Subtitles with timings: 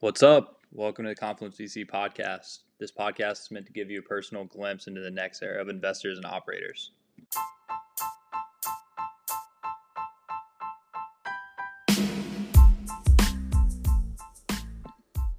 [0.00, 0.60] What's up?
[0.70, 2.60] Welcome to the Confluence VC podcast.
[2.78, 5.68] This podcast is meant to give you a personal glimpse into the next era of
[5.68, 6.92] investors and operators.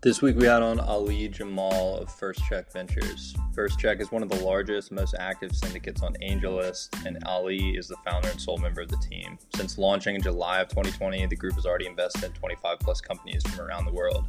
[0.02, 3.36] This week we had on Ali Jamal of First Check Ventures.
[3.54, 7.88] First Check is one of the largest, most active syndicates on AngelList, and Ali is
[7.88, 9.38] the founder and sole member of the team.
[9.56, 13.44] Since launching in July of 2020, the group has already invested in 25 plus companies
[13.44, 14.26] from around the world.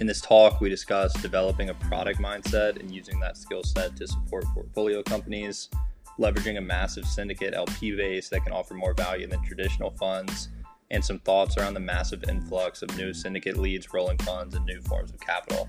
[0.00, 4.06] In this talk, we discussed developing a product mindset and using that skill set to
[4.06, 5.70] support portfolio companies,
[6.20, 10.50] leveraging a massive syndicate LP base that can offer more value than traditional funds
[10.92, 14.80] and some thoughts around the massive influx of new syndicate leads, rolling funds, and new
[14.82, 15.68] forms of capital.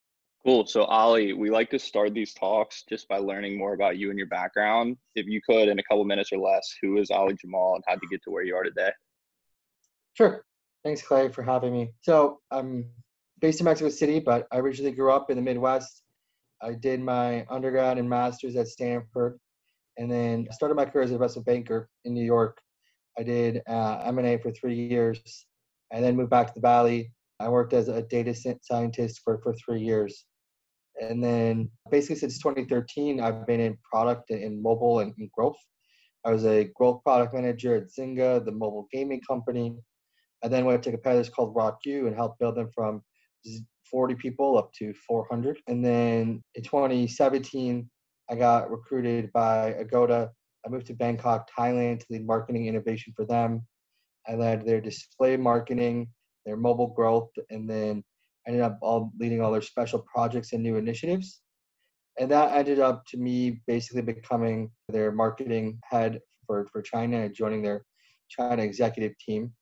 [0.43, 0.65] Cool.
[0.65, 4.17] So, Ali, we like to start these talks just by learning more about you and
[4.17, 4.97] your background.
[5.13, 7.93] If you could, in a couple minutes or less, who is Ali Jamal and how
[7.93, 8.89] did you get to where you are today?
[10.13, 10.43] Sure.
[10.83, 11.91] Thanks, Clay, for having me.
[12.01, 12.89] So, I'm
[13.39, 16.01] based in Mexico City, but I originally grew up in the Midwest.
[16.59, 19.39] I did my undergrad and master's at Stanford,
[19.97, 22.59] and then I started my career as an investment banker in New York.
[23.15, 25.45] I did uh, M&A for three years,
[25.91, 27.11] and then moved back to the Valley.
[27.39, 30.25] I worked as a data scientist for, for three years
[30.99, 35.57] and then basically since 2013, I've been in product and mobile and, and growth.
[36.25, 39.75] I was a growth product manager at Zynga, the mobile gaming company.
[40.43, 43.01] I then went to competitors called RockYou and helped build them from
[43.89, 45.59] 40 people up to 400.
[45.67, 47.89] And then in 2017,
[48.29, 50.29] I got recruited by Agoda.
[50.65, 53.65] I moved to Bangkok, Thailand to lead marketing innovation for them.
[54.27, 56.07] I led their display marketing,
[56.45, 58.03] their mobile growth, and then
[58.47, 61.41] ended up all leading all their special projects and new initiatives.
[62.19, 67.33] And that ended up to me basically becoming their marketing head for, for China and
[67.33, 67.85] joining their
[68.29, 69.53] China executive team.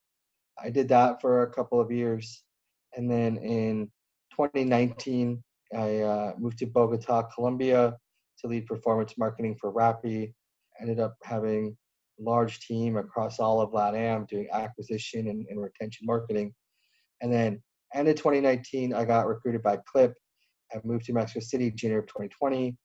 [0.62, 2.44] I did that for a couple of years.
[2.95, 3.91] And then in
[4.31, 5.44] 2019,
[5.75, 7.96] I uh, moved to Bogota, Colombia
[8.40, 10.34] to lead performance marketing for Rappi.
[10.81, 11.78] Ended up having
[12.19, 16.53] a large team across all of LATAM doing acquisition and, and retention marketing.
[17.22, 17.61] And then
[17.94, 20.13] and in 2019, I got recruited by Clip.
[20.73, 22.77] I moved to Mexico City in January of 2020.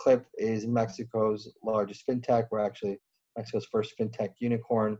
[0.00, 2.46] Clip is Mexico's largest fintech.
[2.50, 2.98] We're actually
[3.36, 4.98] Mexico's first fintech unicorn.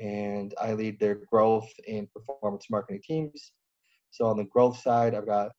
[0.00, 3.52] And I lead their growth and performance marketing teams.
[4.10, 5.50] So on the growth side, I've got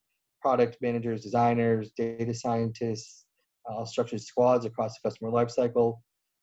[0.42, 3.26] product managers, designers, data scientists,
[3.70, 5.98] uh, structured squads across the customer lifecycle.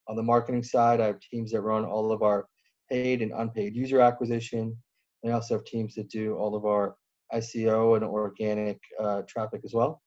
[0.09, 2.47] On the marketing side, I have teams that run all of our
[2.91, 4.77] paid and unpaid user acquisition,
[5.23, 6.97] we also have teams that do all of our
[7.35, 10.03] SEO and organic uh, traffic as well.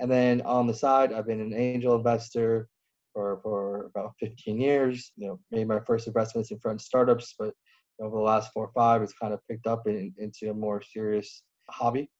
[0.00, 2.68] And then on the side, I've been an angel investor
[3.12, 5.12] for, for about 15 years.
[5.16, 7.54] You know, made my first investments in front startups, but
[8.00, 10.82] over the last four or five, it's kind of picked up in, into a more
[10.82, 12.10] serious hobby.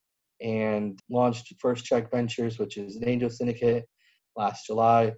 [0.40, 3.86] And launched First Check Ventures, which is an angel syndicate,
[4.36, 5.12] last July,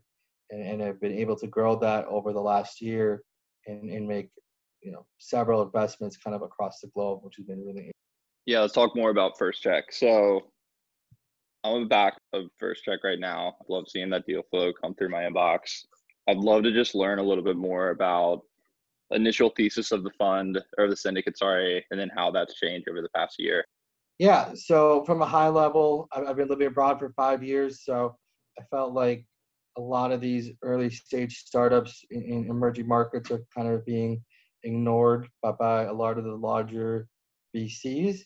[0.50, 3.22] and, and I've been able to grow that over the last year
[3.66, 4.28] and, and make
[4.86, 7.90] you know several investments kind of across the globe, which has been really.
[8.46, 9.92] Yeah, let's talk more about First Check.
[9.92, 10.40] So
[11.64, 13.56] I'm on the back of First Check right now.
[13.60, 15.84] I love seeing that deal flow come through my inbox.
[16.28, 18.42] I'd love to just learn a little bit more about
[19.10, 23.02] initial thesis of the fund or the syndicate, sorry, and then how that's changed over
[23.02, 23.64] the past year.
[24.18, 28.16] Yeah, so from a high level, I've been living abroad for five years, so
[28.58, 29.26] I felt like
[29.76, 34.22] a lot of these early stage startups in emerging markets are kind of being
[34.62, 37.08] ignored by, by a lot of the larger
[37.54, 38.20] VCs.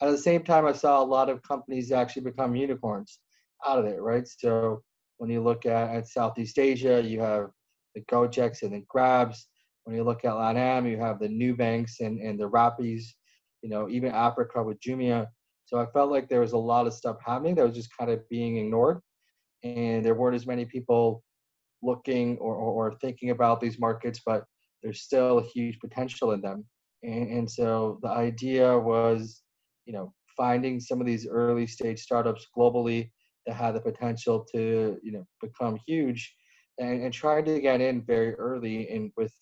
[0.00, 3.18] At the same time, I saw a lot of companies actually become unicorns
[3.66, 4.26] out of it, right?
[4.26, 4.82] So
[5.18, 7.50] when you look at, at Southeast Asia, you have
[7.94, 9.48] the Gojeks and the Grabs.
[9.84, 13.02] When you look at LATAM, you have the Nubanks and, and the Rappis,
[13.62, 15.26] you know, even Africa with Jumia.
[15.66, 18.10] So I felt like there was a lot of stuff happening that was just kind
[18.10, 19.00] of being ignored.
[19.62, 21.22] And there weren't as many people
[21.82, 24.44] looking or, or, or thinking about these markets, but
[24.82, 26.64] there's still a huge potential in them.
[27.02, 29.42] And, and so the idea was,
[29.86, 33.10] you know, finding some of these early stage startups globally
[33.46, 36.34] that had the potential to, you know, become huge
[36.78, 39.32] and, and trying to get in very early and with,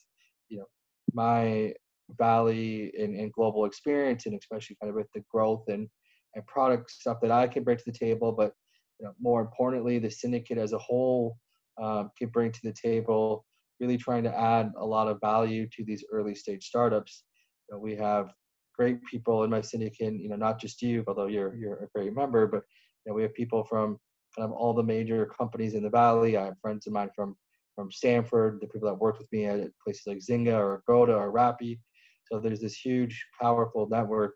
[0.49, 0.67] you know,
[1.13, 1.73] my
[2.17, 5.89] Valley and, and global experience, and especially kind of with the growth and
[6.35, 8.33] and product stuff that I can bring to the table.
[8.33, 8.53] But
[8.99, 11.37] you know, more importantly, the syndicate as a whole
[11.81, 13.45] um, can bring to the table.
[13.81, 17.25] Really trying to add a lot of value to these early stage startups.
[17.69, 18.33] You know, we have
[18.77, 20.15] great people in my syndicate.
[20.15, 22.63] You know, not just you, although you're you're a great member, but
[23.05, 23.99] you know, we have people from
[24.37, 26.37] kind of all the major companies in the valley.
[26.37, 27.37] I have friends of mine from
[27.75, 31.33] from Stanford, the people that worked with me at places like Zynga or Agoda or
[31.33, 31.79] Rappi.
[32.25, 34.35] So there's this huge, powerful network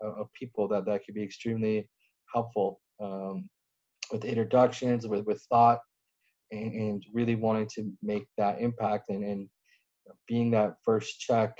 [0.00, 1.88] of, of people that that could be extremely
[2.32, 3.48] helpful um,
[4.12, 5.80] with introductions, with with thought,
[6.50, 9.10] and, and, really wanting to make that impact.
[9.10, 9.48] And, and
[10.26, 11.56] being that first check,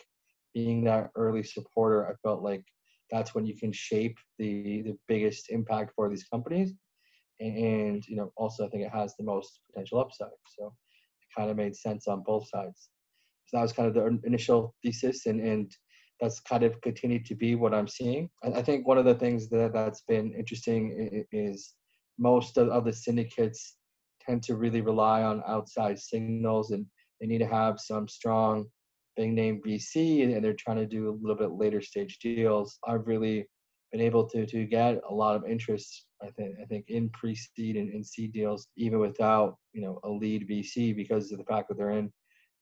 [0.54, 2.08] being that early supporter.
[2.08, 2.64] I felt like
[3.10, 6.72] that's when you can shape the the biggest impact for these companies.
[7.40, 10.28] And you know also i think it has the most potential upside.
[10.58, 12.88] So it kind of made sense on both sides.
[13.46, 15.72] So that was kind of the initial thesis and and
[16.20, 18.30] that's kind of continued to be what i'm seeing.
[18.44, 21.75] I, think one of the things that that's been interesting is
[22.19, 23.76] most of, of the syndicates
[24.26, 26.87] tend to really rely on outside signals and
[27.21, 28.67] they need to have some strong
[29.17, 32.79] big name VC and they're trying to do a little bit later stage deals.
[32.87, 33.47] I've really
[33.93, 36.06] been able to to get a lot of interest.
[36.23, 40.11] I think I think in pre-seed and in seed deals, even without you know a
[40.11, 42.11] lead VC, because of the fact that they're in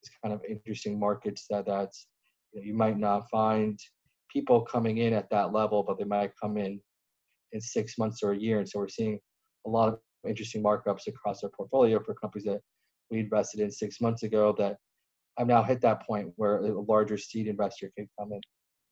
[0.03, 2.07] these kind of interesting markets that that's
[2.53, 3.79] you, know, you might not find
[4.31, 6.81] people coming in at that level, but they might come in
[7.53, 8.59] in six months or a year.
[8.59, 9.19] And so we're seeing
[9.67, 12.61] a lot of interesting markups across our portfolio for companies that
[13.11, 14.77] we invested in six months ago that
[15.39, 18.41] I've now hit that point where a larger seed investor can come in.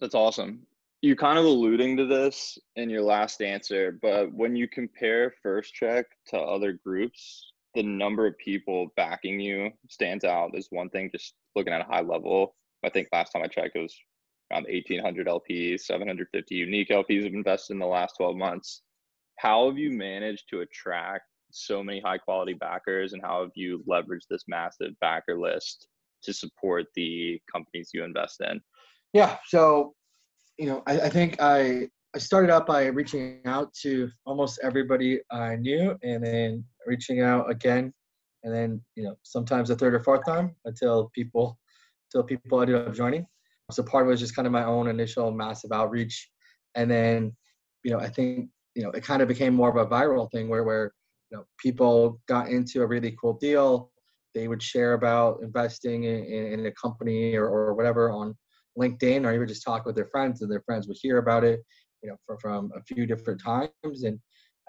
[0.01, 0.67] That's awesome
[1.03, 5.73] you kind of alluding to this in your last answer, but when you compare First
[5.75, 11.09] Check to other groups, the number of people backing you stands out as one thing.
[11.11, 12.55] Just looking at a high level,
[12.85, 13.97] I think last time I checked, it was
[14.53, 18.83] around 1,800 LPs, 750 unique LPs have invested in the last 12 months.
[19.41, 23.83] How have you managed to attract so many high quality backers, and how have you
[23.89, 25.89] leveraged this massive backer list
[26.25, 28.61] to support the companies you invest in?
[29.15, 29.95] Yeah, so
[30.59, 35.21] you know, I, I think I I started out by reaching out to almost everybody
[35.31, 37.95] I knew, and then reaching out again,
[38.45, 41.59] and then you know sometimes a third or fourth time until people
[42.13, 43.25] until people ended up joining.
[43.71, 46.29] So part of it was just kind of my own initial massive outreach,
[46.75, 47.35] and then
[47.85, 50.49] you know I think you know it kind of became more of a viral thing
[50.49, 50.93] where where
[51.31, 53.91] you know people got into a really cool deal,
[54.35, 58.37] they would share about investing in, in a company or, or whatever on
[58.79, 61.61] LinkedIn or even just talk with their friends and their friends would hear about it,
[62.03, 64.05] you know, from, from a few different times.
[64.05, 64.19] And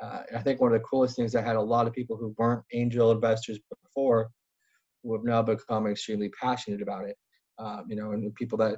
[0.01, 2.33] uh, I think one of the coolest things I had a lot of people who
[2.37, 4.29] weren't angel investors before
[5.03, 7.15] who have now become extremely passionate about it.
[7.59, 8.77] Um, you know, and people that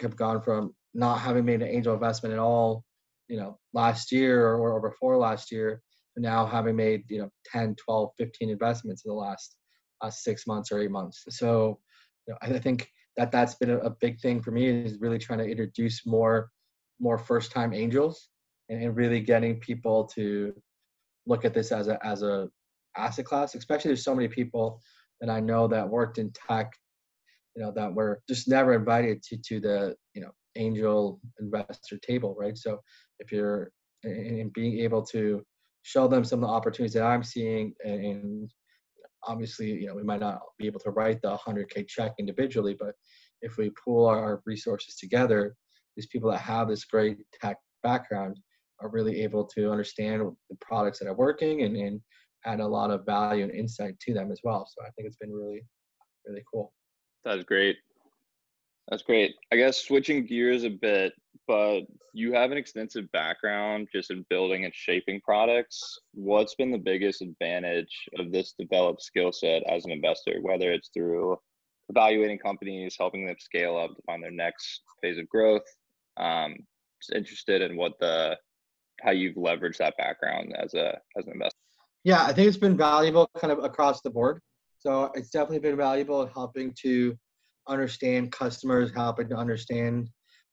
[0.00, 2.84] have gone from not having made an angel investment at all,
[3.28, 5.82] you know, last year or, or before last year,
[6.16, 9.56] now having made, you know, 10, 12, 15 investments in the last
[10.00, 11.24] uh, six months or eight months.
[11.28, 11.78] So,
[12.26, 15.18] you know, I think that that's been a, a big thing for me is really
[15.18, 16.50] trying to introduce more
[16.98, 18.30] more first time angels
[18.68, 20.54] and, and really getting people to
[21.26, 22.48] look at this as a as a
[22.96, 24.80] asset class especially there's so many people
[25.20, 26.72] that i know that worked in tech
[27.54, 32.34] you know that were just never invited to to the you know angel investor table
[32.38, 32.80] right so
[33.20, 33.70] if you're
[34.04, 35.42] in being able to
[35.82, 38.50] show them some of the opportunities that i'm seeing and
[39.26, 42.94] obviously, you know, we might not be able to write the 100K check individually, but
[43.42, 45.54] if we pool our resources together,
[45.96, 48.38] these people that have this great tech background
[48.80, 52.00] are really able to understand the products that are working and, and
[52.44, 54.66] add a lot of value and insight to them as well.
[54.66, 55.62] So I think it's been really,
[56.26, 56.72] really cool.
[57.24, 57.76] That's great.
[58.88, 59.34] That's great.
[59.52, 61.12] I guess switching gears a bit,
[61.46, 65.98] but you have an extensive background just in building and shaping products.
[66.12, 70.90] What's been the biggest advantage of this developed skill set as an investor, whether it's
[70.94, 71.36] through
[71.88, 75.66] evaluating companies, helping them scale up to find their next phase of growth?
[76.16, 76.56] Um,
[77.00, 78.36] just interested in what the
[79.02, 81.58] how you've leveraged that background as a as an investor.
[82.04, 84.40] Yeah, I think it's been valuable kind of across the board.
[84.78, 87.16] So it's definitely been valuable helping to
[87.68, 90.08] understand customers, helping to understand,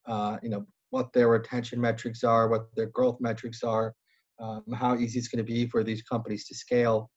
[0.08, 3.96] uh, you know, what their retention metrics are, what their growth metrics are,
[4.40, 7.10] um, how easy it's going to be for these companies to scale.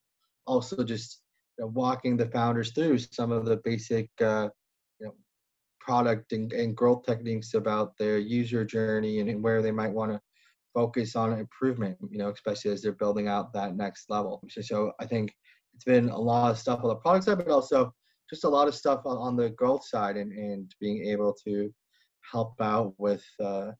[0.46, 1.20] Also, just
[1.58, 4.48] you know, walking the founders through some of the basic, uh,
[4.98, 5.14] you know,
[5.78, 10.10] product and, and growth techniques about their user journey and, and where they might want
[10.10, 10.18] to
[10.72, 11.98] focus on improvement.
[12.08, 14.42] You know, especially as they're building out that next level.
[14.48, 15.34] So, so I think
[15.74, 17.92] it's been a lot of stuff on the product side, but also
[18.30, 21.70] just a lot of stuff on, on the growth side and, and being able to
[22.30, 23.72] help out with uh,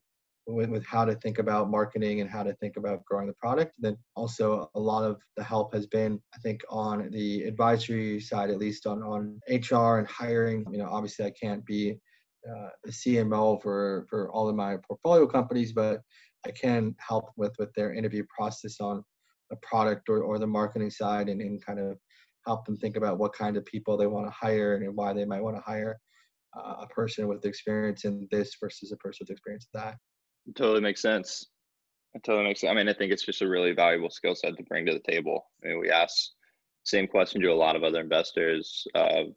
[0.47, 3.73] with, with how to think about marketing and how to think about growing the product.
[3.79, 8.49] Then also a lot of the help has been, I think, on the advisory side,
[8.49, 10.65] at least on on HR and hiring.
[10.71, 11.99] You know, obviously I can't be
[12.49, 16.01] uh, CMO for for all of my portfolio companies, but
[16.45, 19.03] I can help with with their interview process on
[19.49, 21.97] the product or, or the marketing side and, and kind of
[22.45, 25.25] help them think about what kind of people they want to hire and why they
[25.25, 25.97] might want to hire
[26.55, 29.97] uh, a person with experience in this versus a person with experience in that.
[30.55, 31.45] Totally makes sense.
[32.13, 32.71] It totally makes sense.
[32.71, 35.11] I mean, I think it's just a really valuable skill set to bring to the
[35.11, 35.45] table.
[35.63, 36.29] I mean, we ask
[36.83, 39.27] same question to a lot of other investors of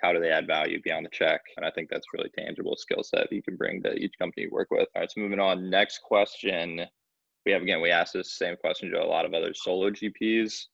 [0.00, 1.42] how do they add value beyond the check?
[1.56, 4.50] And I think that's really tangible skill set you can bring to each company you
[4.50, 4.88] work with.
[4.94, 5.68] All right, so moving on.
[5.68, 6.80] Next question.
[7.44, 10.66] We have again, we asked this same question to a lot of other solo GPs.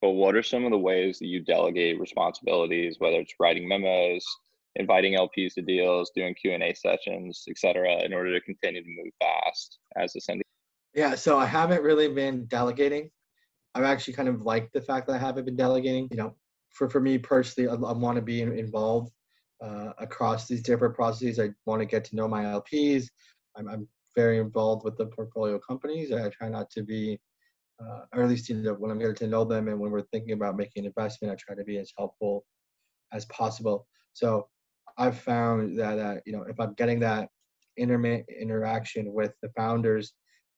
[0.00, 4.24] But what are some of the ways that you delegate responsibilities, whether it's writing memos,
[4.76, 8.82] inviting LPs to deals, doing Q and A sessions, et cetera, in order to continue
[8.82, 10.46] to move fast as a syndicate?
[10.94, 13.10] Yeah, so I haven't really been delegating.
[13.74, 16.08] I've actually kind of liked the fact that I haven't been delegating.
[16.10, 16.36] You know,
[16.70, 19.12] for, for me personally, I, I want to be involved
[19.62, 21.38] uh, across these different processes.
[21.38, 23.06] I want to get to know my LPs.
[23.56, 26.12] I'm, I'm very involved with the portfolio companies.
[26.12, 27.18] I try not to be,
[27.80, 30.02] uh, or at least you know, when I'm getting to know them and when we're
[30.12, 32.44] thinking about making an investment, I try to be as helpful
[33.12, 33.86] as possible.
[34.14, 34.48] So
[34.98, 37.28] I've found that, that you know if I'm getting that
[37.76, 40.12] intermittent interaction with the founders,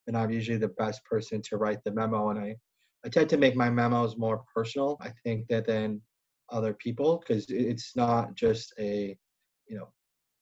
[0.07, 2.57] then I'm usually the best person to write the memo, and I
[3.05, 4.97] I tend to make my memos more personal.
[5.01, 6.01] I think that than
[6.51, 9.17] other people because it's not just a
[9.69, 9.89] you know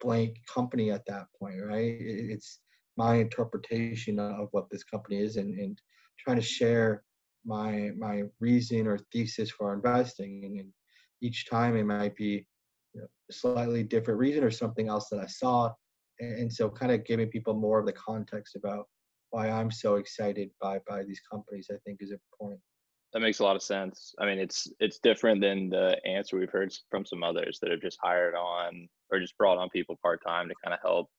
[0.00, 1.96] blank company at that point, right?
[2.00, 2.58] It's
[2.96, 5.80] my interpretation of what this company is and, and
[6.18, 7.02] trying to share
[7.44, 10.72] my my reason or thesis for investing and, and
[11.20, 12.46] each time it might be
[12.94, 15.72] you know, slightly different reason or something else that I saw
[16.20, 18.86] and, so kind of giving people more of the context about
[19.30, 22.60] why I'm so excited by by these companies I think is important.
[23.12, 24.14] That makes a lot of sense.
[24.18, 27.80] I mean, it's it's different than the answer we've heard from some others that have
[27.80, 31.10] just hired on or just brought on people part time to kind of help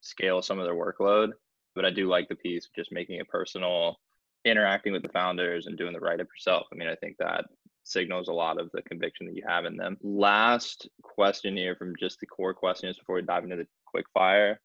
[0.00, 1.30] scale some of their workload.
[1.74, 3.96] But I do like the piece of just making it personal,
[4.44, 6.66] interacting with the founders and doing the write up yourself.
[6.72, 7.44] I mean, I think that
[7.84, 9.96] signals a lot of the conviction that you have in them.
[10.02, 14.60] Last question here from just the core questions before we dive into the quick fire.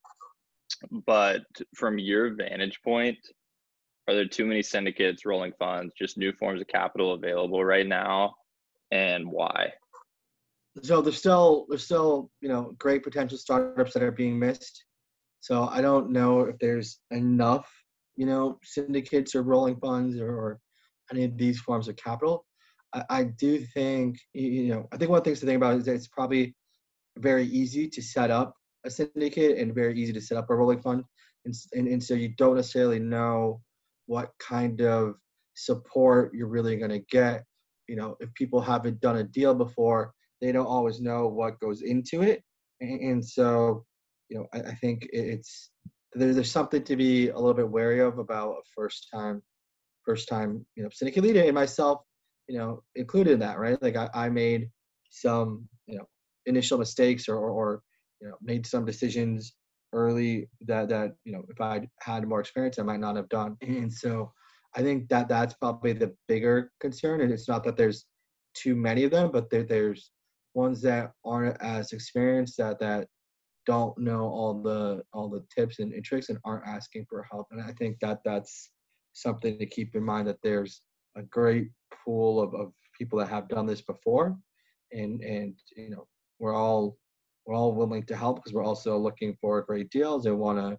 [1.06, 1.44] But
[1.76, 3.18] from your vantage point,
[4.08, 8.36] are there too many syndicates, rolling funds, just new forms of capital available right now,
[8.92, 9.74] and why?
[10.84, 14.86] So there's still there's still you know great potential startups that are being missed.
[15.40, 17.70] So I don't know if there's enough
[18.16, 20.60] you know syndicates or rolling funds or, or
[21.12, 22.46] any of these forms of capital.
[22.94, 25.77] I, I do think you know I think one of the things to think about
[25.77, 26.56] is that it's probably
[27.17, 28.53] very easy to set up
[28.86, 31.03] a syndicate and very easy to set up a rolling fund.
[31.46, 33.62] And, and, and so you don't necessarily know
[34.06, 35.15] what kind of
[35.56, 37.44] support you're really going to get.
[37.88, 41.82] You know, if people haven't done a deal before, they don't always know what goes
[41.82, 42.44] into it.
[42.82, 43.86] And, and so,
[44.29, 45.72] you know, I, I think it's
[46.13, 49.41] there, there's something to be a little bit wary of about a first time,
[50.06, 52.01] first time, you know, syndicate leader and myself,
[52.48, 53.82] you know, included in that, right?
[53.82, 54.70] Like I, I made
[55.10, 56.06] some, you know,
[56.46, 57.82] initial mistakes or, or, or
[58.22, 59.54] you know made some decisions
[59.94, 63.58] early that that you know if I had more experience I might not have done.
[63.62, 64.32] And so
[64.75, 67.22] I think that that's probably the bigger concern.
[67.22, 68.06] And it's not that there's
[68.54, 70.12] too many of them, but there, there's
[70.54, 73.08] ones that aren't as experienced that that
[73.66, 77.48] don't know all the all the tips and, and tricks and aren't asking for help.
[77.51, 78.72] And I think that that's
[79.13, 80.82] something to keep in mind that there's
[81.18, 81.70] a great
[82.06, 84.36] pool of, of people that have done this before
[84.92, 86.08] and and you know
[86.40, 86.98] we're all
[87.48, 90.78] we're all willing to help because we're also looking for great deals and want to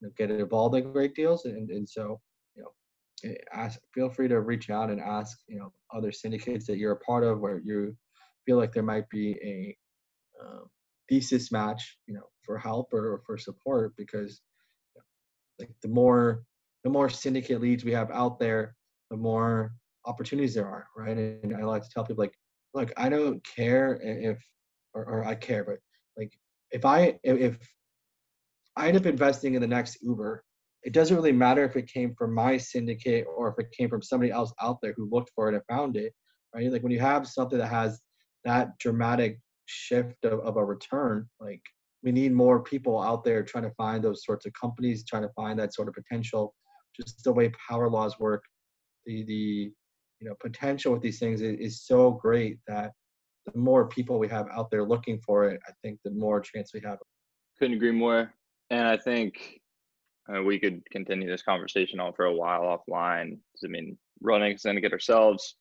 [0.00, 1.46] you know, get involved in great deals.
[1.46, 2.20] And, and so,
[2.54, 6.66] you know, eh, ask, feel free to reach out and ask, you know, other syndicates
[6.66, 7.96] that you're a part of where you
[8.44, 9.76] feel like there might be a
[10.44, 10.66] um,
[11.08, 14.42] thesis match, you know, for help or for support because
[14.94, 16.44] you know, like the more
[16.84, 18.74] the more syndicate leads we have out there,
[19.10, 19.72] the more
[20.06, 21.16] opportunities there are, right?
[21.16, 22.34] And I like to tell people like,
[22.74, 24.38] look, I don't care if,
[24.94, 25.78] or, or I care, but
[26.16, 26.32] like
[26.70, 27.58] if I if
[28.76, 30.44] I end up investing in the next Uber,
[30.82, 34.02] it doesn't really matter if it came from my syndicate or if it came from
[34.02, 36.12] somebody else out there who looked for it and found it,
[36.54, 36.70] right?
[36.70, 38.00] Like when you have something that has
[38.44, 41.60] that dramatic shift of, of a return, like
[42.02, 45.32] we need more people out there trying to find those sorts of companies, trying to
[45.36, 46.54] find that sort of potential.
[46.96, 48.42] Just the way power laws work,
[49.06, 49.72] the the
[50.20, 52.92] you know potential with these things is, is so great that
[53.46, 56.72] the more people we have out there looking for it, I think the more chance
[56.74, 56.98] we have.
[57.58, 58.32] Couldn't agree more.
[58.70, 59.60] And I think
[60.32, 63.38] uh, we could continue this conversation on for a while offline.
[63.64, 65.56] I mean, running syndicate ourselves,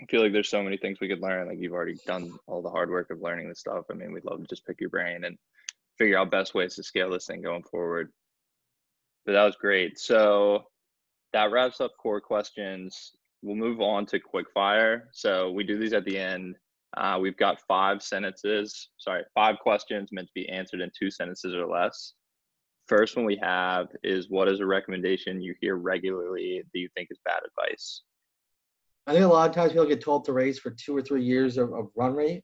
[0.00, 1.48] I feel like there's so many things we could learn.
[1.48, 3.84] Like you've already done all the hard work of learning this stuff.
[3.90, 5.38] I mean, we'd love to just pick your brain and
[5.98, 8.10] figure out best ways to scale this thing going forward.
[9.24, 9.98] But that was great.
[9.98, 10.64] So
[11.32, 13.12] that wraps up core questions.
[13.42, 15.02] We'll move on to quickfire.
[15.12, 16.56] So we do these at the end.
[16.96, 21.54] Uh, we've got five sentences, sorry, five questions meant to be answered in two sentences
[21.54, 22.12] or less.
[22.86, 27.08] First one we have is what is a recommendation you hear regularly that you think
[27.10, 28.02] is bad advice?
[29.06, 31.24] I think a lot of times people get told to raise for two or three
[31.24, 32.42] years of, of run rate,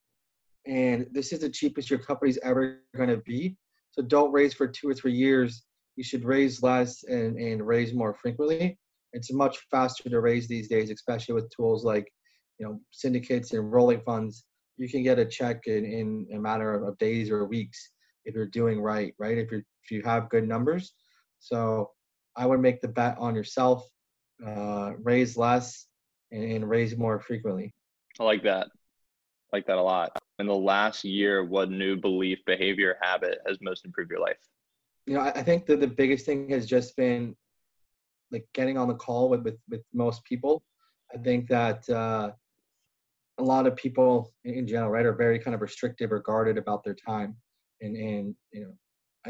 [0.67, 3.57] and this is the cheapest your company's ever going to be.
[3.91, 5.63] So don't raise for two or three years.
[5.97, 8.79] You should raise less and, and raise more frequently.
[9.13, 12.07] It's much faster to raise these days, especially with tools like
[12.59, 14.45] you know syndicates and rolling funds.
[14.77, 17.91] You can get a check in, in a matter of, of days or weeks
[18.25, 19.39] if you're doing right, right?
[19.39, 20.93] If you if you have good numbers.
[21.41, 21.91] So
[22.37, 23.89] I would make the bet on yourself,
[24.47, 25.87] uh, raise less
[26.31, 27.75] and, and raise more frequently.
[28.21, 28.69] I like that.
[29.53, 30.17] I like that a lot.
[30.39, 34.37] In the last year, what new belief, behavior, habit has most improved your life?
[35.07, 37.35] You know, I, I think that the biggest thing has just been
[38.31, 40.63] like getting on the call with with, with most people.
[41.15, 42.33] I think that uh,
[43.39, 46.85] a lot of people in general, right, are very kind of restrictive or guarded about
[46.85, 47.37] their time,
[47.81, 48.73] and and you know,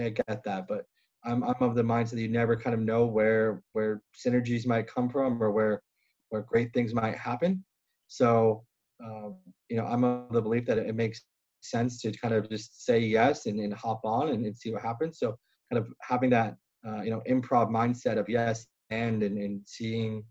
[0.02, 0.84] I get that, but
[1.24, 4.92] I'm I'm of the mindset that you never kind of know where where synergies might
[4.92, 5.82] come from or where
[6.30, 7.64] where great things might happen.
[8.08, 8.64] So,
[9.04, 9.36] um,
[9.68, 11.22] you know, I'm of the belief that it makes
[11.60, 14.82] sense to kind of just say yes and, and hop on and, and see what
[14.82, 15.18] happens.
[15.18, 15.36] So,
[15.70, 20.24] kind of having that, uh, you know, improv mindset of yes and and, seeing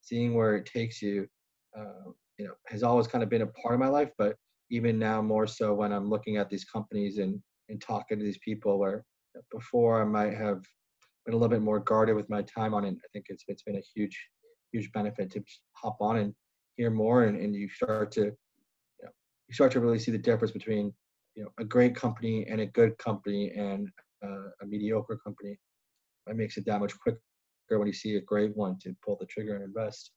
[0.00, 1.26] seeing where it takes you,
[1.78, 4.10] uh, you know, has always kind of been a part of my life.
[4.18, 4.36] But
[4.70, 8.38] even now, more so when I'm looking at these companies and and talking to these
[8.44, 9.04] people, where
[9.50, 10.62] before I might have
[11.24, 12.94] been a little bit more guarded with my time on it.
[12.94, 14.18] I think it's it's been a huge
[14.72, 15.42] huge benefit to
[15.74, 16.34] hop on and
[16.76, 19.10] hear more and, and you start to you know
[19.48, 20.92] you start to really see the difference between
[21.34, 23.88] you know a great company and a good company and
[24.24, 25.56] uh, a mediocre company
[26.26, 27.20] it makes it that much quicker
[27.68, 30.12] when you see a great one to pull the trigger and invest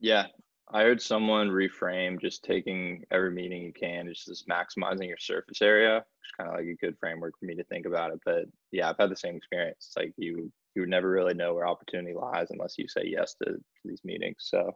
[0.00, 0.26] yeah
[0.72, 5.62] i heard someone reframe just taking every meeting you can just, just maximizing your surface
[5.62, 8.20] area which is kind of like a good framework for me to think about it
[8.24, 11.54] but yeah i've had the same experience it's like you you would never really know
[11.54, 14.36] where opportunity lies unless you say yes to, to these meetings.
[14.40, 14.70] So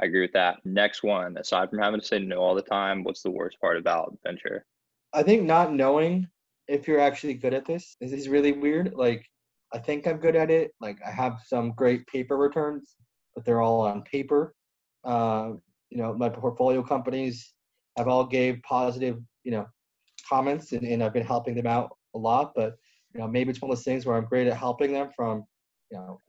[0.00, 0.58] I agree with that.
[0.64, 3.76] Next one, aside from having to say no all the time, what's the worst part
[3.76, 4.64] about venture?
[5.12, 6.28] I think not knowing
[6.68, 7.96] if you're actually good at this.
[8.00, 8.94] This is really weird.
[8.94, 9.26] Like
[9.72, 10.72] I think I'm good at it.
[10.80, 12.96] Like I have some great paper returns,
[13.34, 14.54] but they're all on paper.
[15.04, 15.52] Uh,
[15.90, 17.54] you know, my portfolio companies
[17.96, 19.66] have all gave positive, you know,
[20.28, 22.76] comments and, and I've been helping them out a lot, but
[23.14, 25.44] you know, maybe it's one of those things where I'm great at helping them from,
[25.90, 26.20] you know,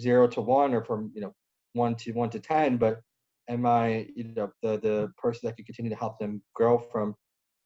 [0.00, 1.34] zero to one or from, you know,
[1.74, 3.00] one to one to 10, but
[3.48, 7.14] am I, you know, the, the person that can continue to help them grow from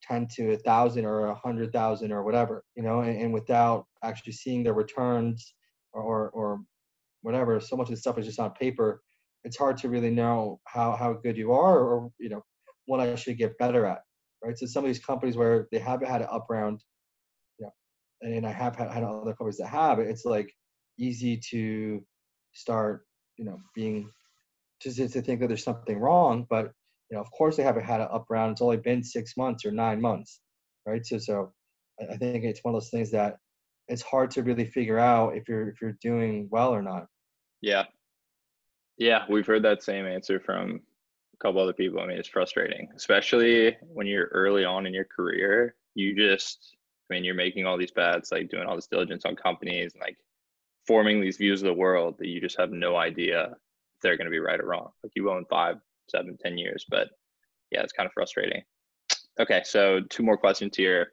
[0.03, 3.87] 10 to a thousand or a hundred thousand or whatever, you know, and, and, without
[4.03, 5.55] actually seeing their returns
[5.93, 6.61] or, or, or
[7.23, 9.03] whatever, so much of the stuff is just on paper.
[9.45, 12.43] It's hard to really know how, how good you are or, you know,
[12.87, 14.01] what I should get better at.
[14.45, 14.59] Right.
[14.59, 16.83] So some of these companies where they haven't had an up round,
[18.23, 20.53] and I have had, had other companies that have it's like
[20.99, 22.05] easy to
[22.53, 23.05] start,
[23.37, 24.09] you know, being
[24.81, 26.47] just to think that there's something wrong.
[26.49, 26.73] But
[27.11, 28.53] you know, of course, they haven't had an up round.
[28.53, 30.41] It's only been six months or nine months,
[30.87, 31.05] right?
[31.05, 31.53] So, so
[32.11, 33.39] I think it's one of those things that
[33.93, 37.07] it's hard to really figure out if you're if you're doing well or not.
[37.61, 37.85] Yeah,
[38.99, 40.81] yeah, we've heard that same answer from
[41.35, 42.01] a couple other people.
[42.01, 45.75] I mean, it's frustrating, especially when you're early on in your career.
[45.95, 46.77] You just
[47.11, 50.01] I mean, you're making all these bets, like doing all this diligence on companies and
[50.01, 50.17] like
[50.87, 54.27] forming these views of the world that you just have no idea if they're going
[54.27, 54.91] to be right or wrong.
[55.03, 55.77] Like you own five,
[56.09, 57.09] seven, ten years, but
[57.71, 58.63] yeah, it's kind of frustrating.
[59.39, 61.13] Okay, so two more questions here.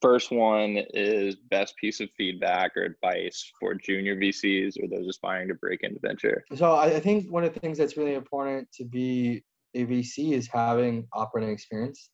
[0.00, 5.48] First one is best piece of feedback or advice for junior VCs or those aspiring
[5.48, 6.44] to break into venture.
[6.54, 10.48] So I think one of the things that's really important to be a VC is
[10.48, 12.10] having operating experience.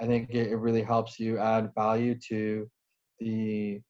[0.00, 2.68] I think it, really helps you add value to
[3.20, 3.80] the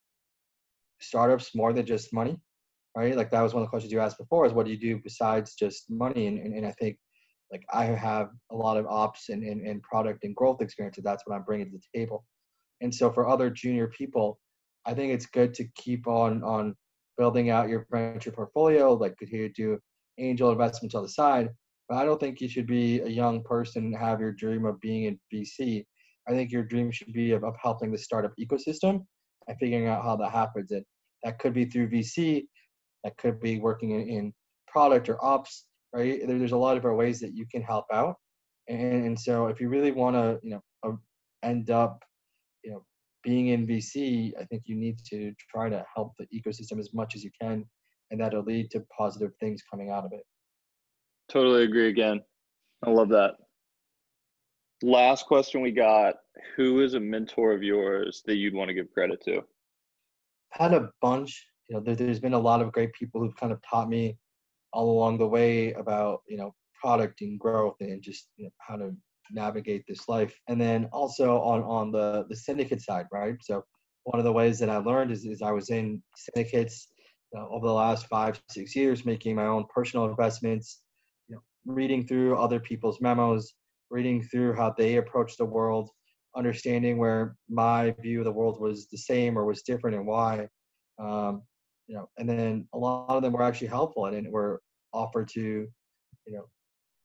[1.01, 2.39] startups more than just money,
[2.97, 3.17] right?
[3.17, 5.01] Like that was one of the questions you asked before is what do you do
[5.03, 6.27] besides just money?
[6.27, 6.99] And, and, and I think
[7.51, 10.99] like I have a lot of ops and, and, and product and growth experience.
[10.99, 12.25] And that's what I'm bringing to the table.
[12.85, 14.39] And so for other junior people,
[14.87, 16.77] I think it's good to keep on on
[17.19, 19.79] building out your venture portfolio, like continue to do
[20.19, 21.49] angel investments on the side.
[21.89, 24.81] But I don't think you should be a young person and have your dream of
[24.81, 25.85] being in VC
[26.29, 29.05] I think your dream should be of, of helping the startup ecosystem
[29.47, 30.71] and figuring out how that happens.
[30.71, 30.85] And
[31.23, 32.47] that could be through VC,
[33.03, 34.33] that could be working in, in
[34.67, 36.27] product or ops, right?
[36.27, 38.17] There, there's a lot of ways that you can help out.
[38.69, 41.01] And, and so if you really want to, you know, um,
[41.43, 42.03] end up,
[42.65, 42.85] you know,
[43.23, 47.15] being in VC, I think you need to try to help the ecosystem as much
[47.15, 47.65] as you can,
[48.11, 50.25] and that'll lead to positive things coming out of it.
[51.29, 52.21] Totally agree again.
[52.85, 53.35] I love that.
[54.83, 56.17] Last question we got
[56.57, 59.43] Who is a mentor of yours that you'd want to give credit to?
[60.51, 61.47] Had a bunch.
[61.69, 64.19] You know, there, there's been a lot of great people who've kind of taught me
[64.73, 68.77] all along the way about, you know, product and growth and just you know, how
[68.77, 68.95] to
[69.31, 70.35] navigate this life.
[70.49, 73.37] And then also on on the the syndicate side, right?
[73.43, 73.65] So
[74.05, 76.89] one of the ways that I learned is, is I was in syndicates
[77.33, 80.83] you know, over the last five six years, making my own personal investments,
[81.29, 83.55] you know, reading through other people's memos,
[83.91, 85.91] reading through how they approach the world,
[86.37, 90.49] understanding where my view of the world was the same or was different and why.
[90.99, 91.43] Um,
[91.87, 94.61] you know, and then a lot of them were actually helpful and were
[94.93, 96.47] offered to, you know,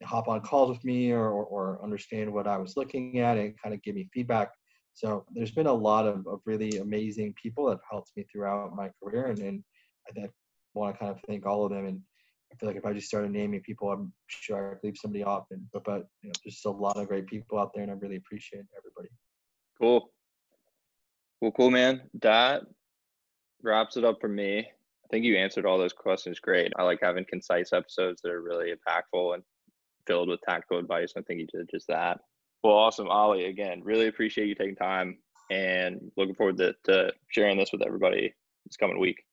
[0.04, 3.76] hop on calls with me or, or, understand what I was looking at and kind
[3.76, 4.52] of give me feedback.
[4.94, 8.76] So there's been a lot of, of really amazing people that have helped me throughout
[8.76, 9.28] my career.
[9.28, 9.64] And, and
[10.18, 10.30] I, I
[10.74, 11.86] want to kind of thank all of them.
[11.86, 12.02] And
[12.52, 15.46] I feel like if I just started naming people, I'm sure I'd leave somebody off.
[15.52, 17.92] And, but, but you know, there's just a lot of great people out there and
[17.92, 19.10] I really appreciate everybody.
[19.80, 20.12] Cool.
[21.42, 22.02] Well, cool, man.
[22.22, 22.64] That
[23.64, 24.60] wraps it up for me.
[24.60, 26.72] I think you answered all those questions great.
[26.78, 29.44] I like having concise episodes that are really impactful and
[30.10, 31.14] filled with tactical advice.
[31.16, 32.20] I think you did just that.
[32.64, 33.46] Well, awesome, Ali.
[33.46, 35.20] Again, really appreciate you taking time
[35.52, 38.34] and looking forward to, to sharing this with everybody
[38.66, 39.24] this coming week.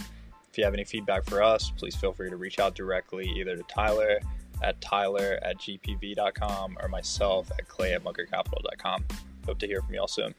[0.54, 3.56] If you have any feedback for us, please feel free to reach out directly either
[3.56, 4.20] to Tyler
[4.62, 9.04] at tyler at gpv.com or myself at clay at bunkercapital.com.
[9.46, 10.32] Hope to hear from you all soon.